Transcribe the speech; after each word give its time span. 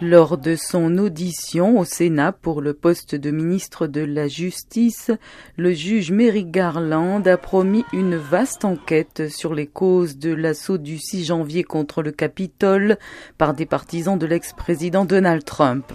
Lors 0.00 0.36
de 0.36 0.56
son 0.56 0.98
audition 0.98 1.78
au 1.78 1.86
Sénat 1.86 2.32
pour 2.32 2.60
le 2.60 2.74
poste 2.74 3.14
de 3.14 3.30
ministre 3.30 3.86
de 3.86 4.02
la 4.02 4.28
Justice, 4.28 5.10
le 5.56 5.72
juge 5.72 6.12
Merrick 6.12 6.50
Garland 6.50 7.26
a 7.26 7.38
promis 7.38 7.82
une 7.94 8.16
vaste 8.16 8.66
enquête 8.66 9.30
sur 9.30 9.54
les 9.54 9.66
causes 9.66 10.18
de 10.18 10.34
l'assaut 10.34 10.76
du 10.76 10.98
6 10.98 11.24
janvier 11.24 11.64
contre 11.64 12.02
le 12.02 12.12
Capitole 12.12 12.98
par 13.38 13.54
des 13.54 13.64
partisans 13.64 14.18
de 14.18 14.26
l'ex-président 14.26 15.06
Donald 15.06 15.42
Trump. 15.44 15.90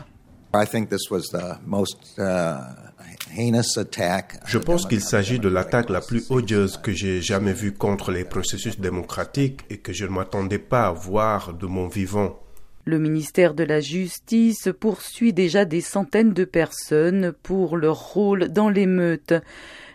Uh, 0.55 0.65
Je 4.47 4.57
pense 4.57 4.85
qu'il 4.87 5.01
s'agit 5.01 5.39
de 5.39 5.47
l'attaque 5.47 5.89
la 5.91 6.01
plus 6.01 6.25
odieuse 6.31 6.77
que 6.77 6.91
j'ai 6.91 7.21
jamais 7.21 7.53
vue 7.53 7.73
contre 7.73 8.11
les 8.11 8.25
processus 8.25 8.79
démocratiques 8.79 9.61
et 9.69 9.77
que 9.77 9.93
je 9.93 10.05
ne 10.05 10.09
m'attendais 10.09 10.57
pas 10.57 10.87
à 10.87 10.91
voir 10.91 11.53
de 11.53 11.67
mon 11.67 11.87
vivant. 11.87 12.39
Le 12.85 12.97
ministère 12.97 13.53
de 13.53 13.63
la 13.63 13.79
Justice 13.79 14.69
poursuit 14.79 15.33
déjà 15.33 15.65
des 15.65 15.81
centaines 15.81 16.33
de 16.33 16.45
personnes 16.45 17.31
pour 17.43 17.77
leur 17.77 18.13
rôle 18.13 18.47
dans 18.47 18.69
l'émeute. 18.69 19.33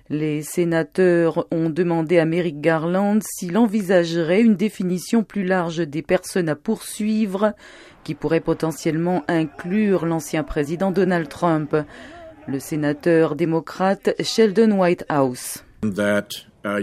Les 0.08 0.42
sénateurs 0.42 1.48
ont 1.50 1.68
demandé 1.68 2.18
à 2.18 2.24
Merrick 2.24 2.60
Garland 2.60 3.18
s'il 3.22 3.58
envisagerait 3.58 4.40
une 4.40 4.54
définition 4.54 5.24
plus 5.24 5.44
large 5.44 5.78
des 5.78 6.02
personnes 6.02 6.48
à 6.48 6.54
poursuivre, 6.54 7.54
qui 8.04 8.14
pourrait 8.14 8.40
potentiellement 8.40 9.24
inclure 9.26 10.06
l'ancien 10.06 10.44
président 10.44 10.92
Donald 10.92 11.28
Trump. 11.28 11.76
Le 12.46 12.60
sénateur 12.60 13.34
démocrate 13.34 14.14
Sheldon 14.22 14.78
Whitehouse. 14.78 15.64
That, 15.82 16.28
uh, 16.64 16.78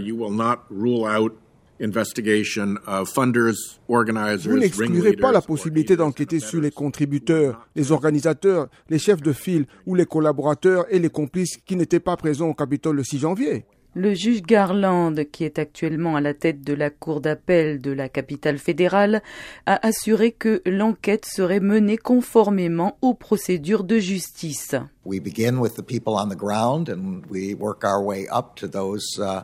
vous 4.46 4.58
n'exclurez 4.58 5.16
pas 5.16 5.32
la 5.32 5.40
possibilité 5.42 5.96
d'enquêter 5.96 6.40
sur 6.40 6.60
les 6.60 6.70
contributeurs, 6.70 7.68
les 7.74 7.92
organisateurs, 7.92 8.68
les 8.88 8.98
chefs 8.98 9.22
de 9.22 9.32
file 9.32 9.66
ou 9.86 9.94
les 9.94 10.06
collaborateurs 10.06 10.86
et 10.90 10.98
les 10.98 11.10
complices 11.10 11.56
qui 11.58 11.76
n'étaient 11.76 12.00
pas 12.00 12.16
présents 12.16 12.48
au 12.48 12.54
Capitole 12.54 12.96
le 12.96 13.04
6 13.04 13.18
janvier. 13.18 13.64
Le 13.96 14.12
juge 14.12 14.42
Garland, 14.42 15.14
qui 15.30 15.44
est 15.44 15.60
actuellement 15.60 16.16
à 16.16 16.20
la 16.20 16.34
tête 16.34 16.62
de 16.62 16.74
la 16.74 16.90
Cour 16.90 17.20
d'appel 17.20 17.80
de 17.80 17.92
la 17.92 18.08
capitale 18.08 18.58
fédérale, 18.58 19.22
a 19.66 19.86
assuré 19.86 20.32
que 20.32 20.62
l'enquête 20.66 21.24
serait 21.24 21.60
menée 21.60 21.96
conformément 21.96 22.98
aux 23.02 23.14
procédures 23.14 23.84
de 23.84 24.00
justice. 24.00 24.74
We 25.04 25.20
begin 25.20 25.58
with 25.58 25.76
the 25.76 25.82
people 25.82 26.14
on 26.14 26.28
the 26.28 26.36
ground 26.36 26.90
and 26.90 27.22
we 27.30 27.54
work 27.54 27.84
our 27.84 28.04
way 28.04 28.26
up 28.32 28.56
to 28.56 28.66
those 28.66 29.04
uh, 29.20 29.24
Uh, 29.24 29.42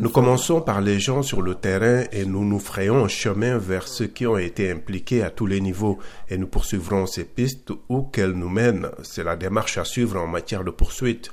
nous 0.00 0.10
commençons 0.10 0.60
par 0.60 0.80
les 0.80 1.00
gens 1.00 1.22
sur 1.22 1.40
le 1.40 1.54
terrain 1.54 2.04
et 2.12 2.26
nous 2.26 2.44
nous 2.44 2.58
frayons 2.58 3.04
un 3.04 3.08
chemin 3.08 3.56
vers 3.56 3.88
ceux 3.88 4.06
qui 4.06 4.26
ont 4.26 4.36
été 4.36 4.70
impliqués 4.70 5.22
à 5.22 5.30
tous 5.30 5.46
les 5.46 5.60
niveaux 5.60 5.98
et 6.28 6.36
nous 6.36 6.46
poursuivrons 6.46 7.06
ces 7.06 7.24
pistes 7.24 7.72
où 7.88 8.02
qu'elles 8.02 8.32
nous 8.32 8.50
mènent. 8.50 8.88
C'est 9.02 9.24
la 9.24 9.36
démarche 9.36 9.78
à 9.78 9.84
suivre 9.84 10.20
en 10.20 10.26
matière 10.26 10.64
de 10.64 10.70
poursuite. 10.70 11.32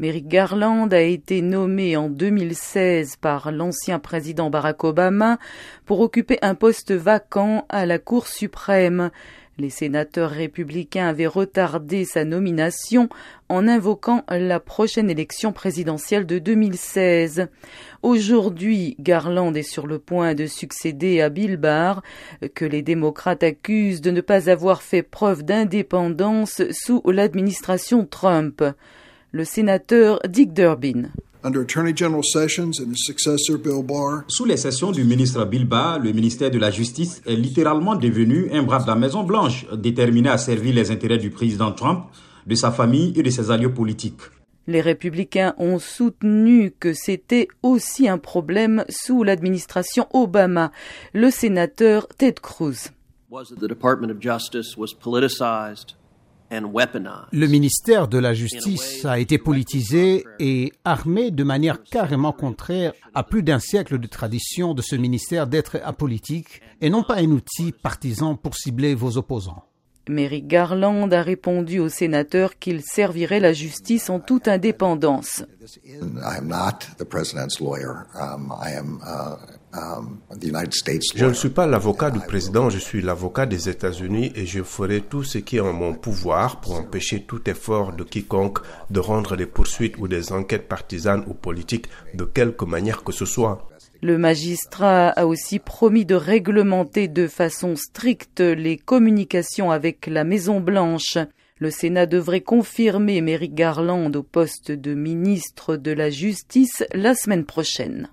Merrick 0.00 0.28
Garland 0.28 0.88
a 0.92 1.00
été 1.00 1.42
nommé 1.42 1.94
en 1.96 2.08
2016 2.08 3.16
par 3.16 3.52
l'ancien 3.52 3.98
président 3.98 4.48
Barack 4.48 4.82
Obama 4.82 5.38
pour 5.84 6.00
occuper 6.00 6.38
un 6.40 6.54
poste 6.54 6.90
vacant 6.90 7.66
à 7.68 7.84
la 7.84 7.98
Cour 7.98 8.26
suprême. 8.26 9.10
Les 9.60 9.68
sénateurs 9.68 10.30
républicains 10.30 11.08
avaient 11.08 11.26
retardé 11.26 12.06
sa 12.06 12.24
nomination 12.24 13.10
en 13.50 13.68
invoquant 13.68 14.24
la 14.30 14.58
prochaine 14.58 15.10
élection 15.10 15.52
présidentielle 15.52 16.24
de 16.24 16.38
2016. 16.38 17.48
Aujourd'hui, 18.00 18.96
Garland 19.00 19.52
est 19.52 19.62
sur 19.62 19.86
le 19.86 19.98
point 19.98 20.34
de 20.34 20.46
succéder 20.46 21.20
à 21.20 21.28
Bill 21.28 21.58
Barr, 21.58 22.02
que 22.54 22.64
les 22.64 22.80
démocrates 22.80 23.42
accusent 23.42 24.00
de 24.00 24.10
ne 24.10 24.22
pas 24.22 24.48
avoir 24.48 24.80
fait 24.80 25.02
preuve 25.02 25.42
d'indépendance 25.42 26.62
sous 26.70 27.02
l'administration 27.04 28.06
Trump. 28.06 28.64
Le 29.30 29.44
sénateur 29.44 30.20
Dick 30.26 30.54
Durbin. 30.54 31.10
Sous 34.28 34.44
les 34.44 34.56
sessions 34.58 34.92
du 34.92 35.04
ministre 35.04 35.44
Bill 35.46 35.64
Barr, 35.64 35.98
le 35.98 36.12
ministère 36.12 36.50
de 36.50 36.58
la 36.58 36.70
Justice 36.70 37.22
est 37.26 37.34
littéralement 37.34 37.96
devenu 37.96 38.50
un 38.52 38.62
bras 38.62 38.82
de 38.82 38.86
la 38.86 38.94
Maison 38.94 39.22
Blanche, 39.22 39.64
déterminé 39.72 40.28
à 40.28 40.36
servir 40.36 40.74
les 40.74 40.90
intérêts 40.90 41.16
du 41.16 41.30
président 41.30 41.72
Trump, 41.72 42.04
de 42.46 42.54
sa 42.54 42.70
famille 42.70 43.14
et 43.16 43.22
de 43.22 43.30
ses 43.30 43.50
alliés 43.50 43.70
politiques. 43.70 44.20
Les 44.66 44.82
républicains 44.82 45.54
ont 45.56 45.78
soutenu 45.78 46.72
que 46.78 46.92
c'était 46.92 47.48
aussi 47.62 48.06
un 48.06 48.18
problème 48.18 48.84
sous 48.90 49.22
l'administration 49.22 50.06
Obama. 50.12 50.72
Le 51.14 51.30
sénateur 51.30 52.06
Ted 52.08 52.40
Cruz. 52.42 52.90
Le 56.52 57.46
ministère 57.46 58.08
de 58.08 58.18
la 58.18 58.34
Justice 58.34 59.04
a 59.04 59.20
été 59.20 59.38
politisé 59.38 60.24
et 60.40 60.72
armé 60.84 61.30
de 61.30 61.44
manière 61.44 61.82
carrément 61.82 62.32
contraire 62.32 62.92
à 63.14 63.22
plus 63.22 63.44
d'un 63.44 63.60
siècle 63.60 63.98
de 63.98 64.06
tradition 64.08 64.74
de 64.74 64.82
ce 64.82 64.96
ministère 64.96 65.46
d'être 65.46 65.78
apolitique 65.84 66.60
et 66.80 66.90
non 66.90 67.04
pas 67.04 67.18
un 67.18 67.30
outil 67.30 67.72
partisan 67.72 68.34
pour 68.34 68.56
cibler 68.56 68.94
vos 68.94 69.16
opposants. 69.16 69.64
Merrick 70.08 70.48
Garland 70.48 71.12
a 71.12 71.22
répondu 71.22 71.78
au 71.78 71.88
sénateur 71.88 72.58
qu'il 72.58 72.82
servirait 72.82 73.38
la 73.38 73.52
justice 73.52 74.10
en 74.10 74.18
toute 74.18 74.48
indépendance. 74.48 75.44
Je 79.72 81.24
ne 81.26 81.32
suis 81.32 81.48
pas 81.50 81.66
l'avocat 81.66 82.10
du 82.10 82.18
président, 82.18 82.70
je 82.70 82.78
suis 82.78 83.02
l'avocat 83.02 83.46
des 83.46 83.68
États-Unis 83.68 84.32
et 84.34 84.44
je 84.44 84.64
ferai 84.64 85.00
tout 85.00 85.22
ce 85.22 85.38
qui 85.38 85.58
est 85.58 85.60
en 85.60 85.72
mon 85.72 85.94
pouvoir 85.94 86.60
pour 86.60 86.74
empêcher 86.74 87.22
tout 87.22 87.48
effort 87.48 87.92
de 87.92 88.02
quiconque 88.02 88.58
de 88.90 88.98
rendre 88.98 89.36
des 89.36 89.46
poursuites 89.46 89.96
ou 89.98 90.08
des 90.08 90.32
enquêtes 90.32 90.66
partisanes 90.66 91.24
ou 91.28 91.34
politiques 91.34 91.86
de 92.14 92.24
quelque 92.24 92.64
manière 92.64 93.04
que 93.04 93.12
ce 93.12 93.24
soit. 93.24 93.68
Le 94.02 94.18
magistrat 94.18 95.10
a 95.10 95.26
aussi 95.26 95.58
promis 95.58 96.04
de 96.04 96.14
réglementer 96.16 97.06
de 97.06 97.28
façon 97.28 97.76
stricte 97.76 98.40
les 98.40 98.76
communications 98.76 99.70
avec 99.70 100.06
la 100.06 100.24
Maison 100.24 100.58
Blanche. 100.58 101.18
Le 101.58 101.70
Sénat 101.70 102.06
devrait 102.06 102.40
confirmer 102.40 103.20
Merrick 103.20 103.54
Garland 103.54 104.10
au 104.16 104.22
poste 104.22 104.72
de 104.72 104.94
ministre 104.94 105.76
de 105.76 105.92
la 105.92 106.10
Justice 106.10 106.82
la 106.94 107.14
semaine 107.14 107.44
prochaine. 107.44 108.08